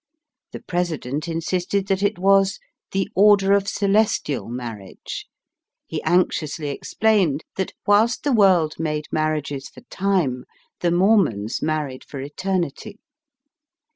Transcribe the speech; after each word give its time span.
The 0.51 0.63
President 0.63 1.27
insisted 1.27 1.85
that 1.87 2.01
it 2.01 2.17
was 2.17 2.53
^^ 2.53 2.59
the 2.91 3.07
order 3.13 3.53
of 3.53 3.67
celestial 3.67 4.47
marriage." 4.49 5.27
He 5.85 6.01
anxiously 6.03 6.69
ex 6.69 6.95
plained 6.95 7.43
that, 7.55 7.73
whilst 7.85 8.23
the 8.23 8.33
world 8.33 8.79
made 8.79 9.05
marriages 9.11 9.69
for 9.69 9.81
time, 9.91 10.45
the 10.79 10.89
Mormons 10.89 11.61
married 11.61 12.03
for 12.03 12.19
eternity. 12.19 12.97